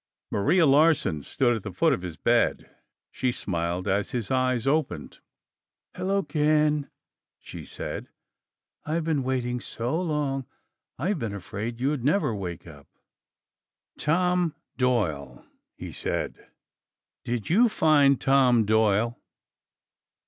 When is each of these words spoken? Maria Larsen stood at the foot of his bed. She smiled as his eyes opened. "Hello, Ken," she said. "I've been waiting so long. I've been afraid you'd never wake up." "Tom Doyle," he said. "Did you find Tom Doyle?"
Maria 0.31 0.65
Larsen 0.65 1.21
stood 1.21 1.55
at 1.55 1.61
the 1.61 1.71
foot 1.71 1.93
of 1.93 2.01
his 2.01 2.17
bed. 2.17 2.67
She 3.11 3.31
smiled 3.31 3.87
as 3.87 4.09
his 4.09 4.31
eyes 4.31 4.65
opened. 4.65 5.19
"Hello, 5.95 6.23
Ken," 6.23 6.89
she 7.37 7.63
said. 7.65 8.09
"I've 8.83 9.03
been 9.03 9.21
waiting 9.21 9.59
so 9.59 10.01
long. 10.01 10.47
I've 10.97 11.19
been 11.19 11.35
afraid 11.35 11.79
you'd 11.79 12.03
never 12.03 12.33
wake 12.33 12.65
up." 12.65 12.87
"Tom 13.95 14.55
Doyle," 14.75 15.45
he 15.75 15.91
said. 15.91 16.47
"Did 17.23 17.51
you 17.51 17.69
find 17.69 18.19
Tom 18.19 18.65
Doyle?" 18.65 19.19